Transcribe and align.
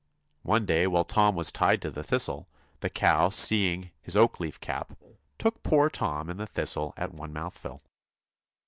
One 0.41 0.65
day 0.65 0.87
whilst 0.87 1.09
Tom 1.09 1.35
was 1.35 1.51
tied 1.51 1.79
to 1.83 1.91
the 1.91 2.01
thistle, 2.03 2.49
the 2.79 2.89
cow 2.89 3.29
seeing 3.29 3.91
his 4.01 4.15
oakleaf 4.17 4.59
cap, 4.59 4.97
took 5.37 5.61
poor 5.61 5.91
Tom 5.91 6.27
and 6.27 6.39
the 6.39 6.47
thistle 6.47 6.95
at 6.97 7.13
one 7.13 7.31
mouthful. 7.31 7.83